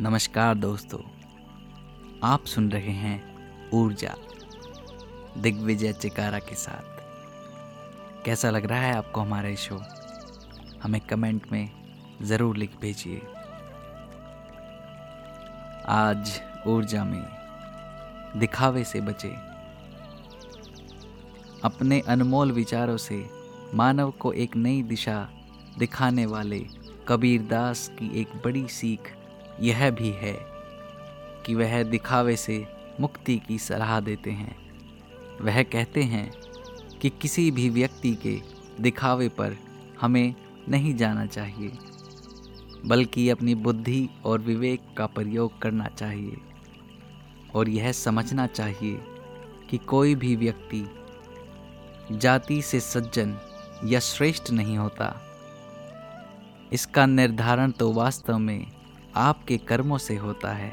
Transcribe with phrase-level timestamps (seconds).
[0.00, 0.98] नमस्कार दोस्तों,
[2.22, 4.14] आप सुन रहे हैं ऊर्जा,
[5.38, 9.80] दिग्विजय चिकारा के साथ। कैसा लग रहा है आपको हमारा शो
[10.82, 11.70] हमें कमेंट में
[12.22, 13.22] ज़रूर लिख भेजिए।
[15.88, 17.24] आज ऊर्जा में
[18.36, 19.34] दिखावे से बचे।
[21.64, 23.24] अपने अनमोल विचारों से
[23.74, 25.28] मानव को एक नई दिशा
[25.78, 26.66] दिखाने वाले
[27.08, 29.16] कबीरदास की एक बड़ी सीख
[29.60, 30.32] यह भी है
[31.46, 32.66] कि वह दिखावे से
[33.00, 34.56] मुक्ति की सलाह देते हैं।
[35.40, 36.32] वह कहते हैं
[37.02, 38.40] कि किसी भी व्यक्ति के
[38.80, 39.56] दिखावे पर
[40.00, 40.34] हमें
[40.68, 41.72] नहीं जाना चाहिए,
[42.86, 46.36] बल्कि अपनी बुद्धि और विवेक का प्रयोग करना चाहिए।
[47.54, 49.00] और यह समझना चाहिए
[49.70, 50.90] कि कोई भी व्यक्ति
[52.12, 53.38] जाति से सज्जन
[53.84, 55.22] या श्रेष्ठ नहीं होता।
[56.72, 58.75] इसका निर्धारण तो वास्तव में
[59.18, 60.72] आपके कर्मों से होता है।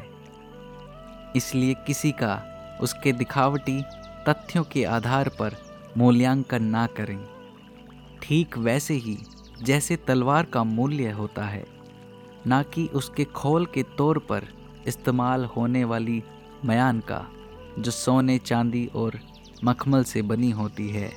[1.35, 2.41] इसलिए किसी का
[2.81, 3.81] उसके दिखावटी
[4.27, 5.55] तथ्यों के आधार पर
[5.97, 7.19] मूल्यांकन ना करें।
[8.21, 9.17] ठीक वैसे ही
[9.63, 11.65] जैसे तलवार का मूल्य होता है,
[12.47, 14.47] ना कि उसके खोल के तौर पर
[14.87, 16.21] इस्तेमाल होने वाली
[16.65, 17.25] मयान का,
[17.79, 19.19] जो सोने, चांदी और
[19.63, 21.11] मखमल से बनी होती है।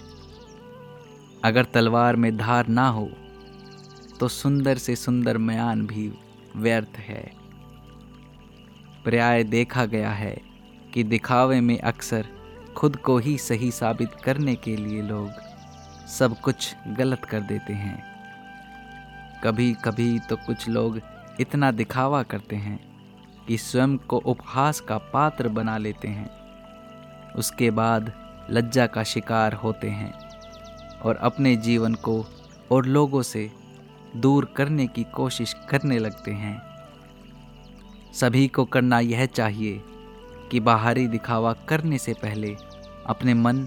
[1.45, 3.09] अगर तलवार में धार ना हो
[4.21, 6.09] तो सुंदर से सुंदर मयान भी
[6.57, 7.33] व्यर्थ है।
[9.05, 10.37] पर्याय देखा गया है
[10.95, 12.27] कि दिखावे में अक्सर
[12.77, 15.31] खुद को ही सही साबित करने के लिए लोग
[16.09, 18.03] सब कुछ गलत कर देते हैं।
[19.45, 21.01] कभी कभी तो कुछ लोग
[21.41, 22.79] इतना दिखावा करते हैं
[23.49, 26.31] कि स्वयं को उपहास का पात्र बना लेते हैं।
[27.35, 28.13] उसके बाद
[28.51, 30.13] लज्जा का शिकार होते हैं
[31.01, 32.25] और अपने जीवन को
[32.73, 33.51] और लोगों से
[34.21, 36.63] दूर करने की कोशिश करने लगते हैं।
[38.15, 39.83] सभी को करना यह चाहिए
[40.51, 42.57] कि बाहरी दिखावा करने से पहले
[43.07, 43.67] अपने मन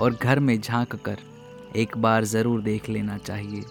[0.00, 1.18] और घर में झाँक कर
[1.76, 3.62] एक बार ज़रूर देख लेना चाहिए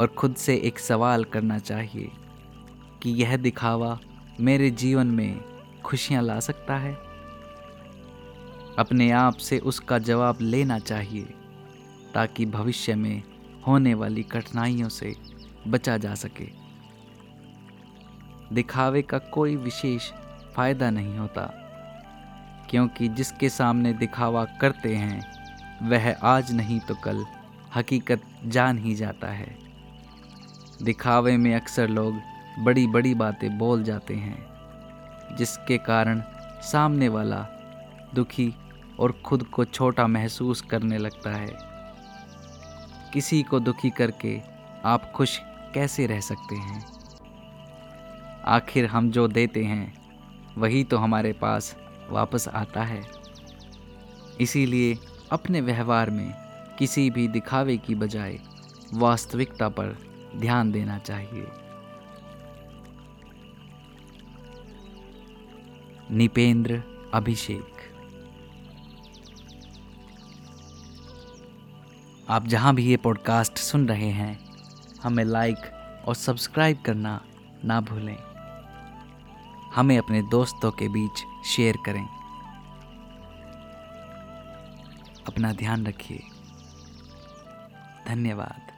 [0.00, 2.10] और खुद से एक सवाल करना चाहिए
[3.02, 3.98] कि यह दिखावा
[4.40, 5.40] मेरे जीवन में
[5.84, 6.94] खुशियाँ ला सकता है?
[8.78, 11.34] अपने आप से उसका जवाब लेना चाहिए
[12.14, 13.22] ताकि भविष्य में
[13.68, 15.14] होने वाली कठिनाइयों से
[15.68, 16.46] बचा जा सके।
[18.54, 20.10] दिखावे का कोई विशेष
[20.54, 21.42] फ़ायदा नहीं होता,
[22.70, 27.24] क्योंकि जिसके सामने दिखावा करते हैं, वह आज नहीं तो कल
[27.76, 29.56] हकीकत जान ही जाता है।
[30.82, 32.20] दिखावे में अक्सर लोग
[32.58, 36.22] बड़ी बड़ी बातें बोल जाते हैं, जिसके कारण
[36.62, 37.46] सामने वाला
[38.14, 38.52] दुखी
[38.98, 41.67] और खुद को छोटा महसूस करने लगता है।
[43.12, 44.40] किसी को दुखी करके
[44.84, 45.40] आप खुश
[45.74, 46.86] कैसे रह सकते हैं?
[48.44, 49.94] आखिर हम जो देते हैं,
[50.58, 51.76] वही तो हमारे पास
[52.10, 53.02] वापस आता है।
[54.40, 54.98] इसीलिए
[55.32, 56.34] अपने व्यवहार में
[56.78, 58.38] किसी भी दिखावे की बजाय
[58.94, 59.96] वास्तविकता पर
[60.36, 61.46] ध्यान देना चाहिए।
[66.10, 66.82] निपेंद्र
[67.14, 67.77] अभिषेक।
[72.30, 74.40] आप जहाँ भी ये पॉडकास्ट सुन रहे हैं,
[75.02, 75.58] हमें लाइक
[76.06, 77.24] और सब्सक्राइब करना
[77.64, 78.16] ना भूलें।
[79.74, 82.04] हमें अपने दोस्तों के बीच शेयर करें।
[85.26, 86.22] अपना ध्यान रखिए।
[88.08, 88.77] धन्यवाद।